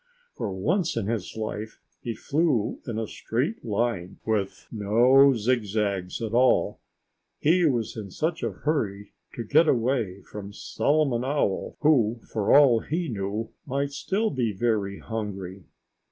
[0.35, 6.33] For once in his life he flew in a straight line, with no zigzags at
[6.33, 6.79] all,
[7.37, 13.09] he was in such a hurry to get away from Solomon Owl, who—for all he
[13.09, 15.65] knew—might still be very hungry.